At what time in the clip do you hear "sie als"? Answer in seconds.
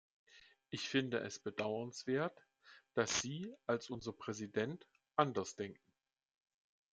3.21-3.91